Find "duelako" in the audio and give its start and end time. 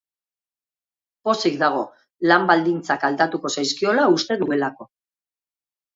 4.45-4.89